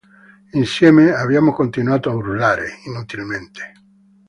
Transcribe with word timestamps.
Insieme 0.53 1.11
abbiamo 1.13 1.53
continuato 1.53 2.09
a 2.09 2.15
urlare, 2.15 2.79
inutilmente. 2.87 3.71